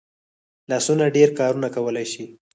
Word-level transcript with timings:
لاسونه 0.69 1.05
ډېر 1.15 1.29
کارونه 1.39 1.67
کولی 1.75 2.05
شي 2.11 2.23